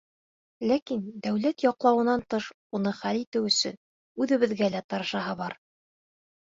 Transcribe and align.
Ләкин, 0.69 1.03
дәүләт 1.27 1.65
яҡлауынан 1.65 2.25
тыш, 2.35 2.49
уны 2.81 2.95
хәл 3.03 3.21
итеү 3.21 3.47
өсөн 3.53 3.79
үҙебеҙгә 4.25 4.75
лә 4.79 4.85
тырышаһы 4.91 5.41
бар. 5.47 5.61